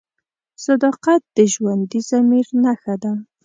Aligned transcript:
صداقت 0.65 1.21
د 1.35 1.37
ژوندي 1.53 1.99
ضمیر 2.09 2.47
نښه 2.63 2.95
ده. 3.03 3.11